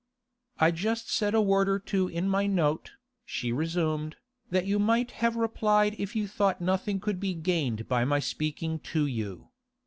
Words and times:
'I 0.57 0.71
just 0.71 1.13
said 1.13 1.35
a 1.35 1.41
word 1.43 1.69
or 1.69 1.77
two 1.77 2.07
in 2.07 2.27
my 2.27 2.47
note,' 2.47 2.93
she 3.23 3.51
resumed, 3.51 4.15
'that 4.49 4.65
you 4.65 4.79
might 4.79 5.11
have 5.21 5.35
replied 5.35 5.95
if 5.99 6.15
you 6.15 6.27
thought 6.27 6.59
nothing 6.59 6.99
could 6.99 7.19
be 7.19 7.35
gained 7.35 7.87
by 7.87 8.03
my 8.03 8.17
speaking 8.17 8.79
to 8.79 9.05
you. 9.05 9.49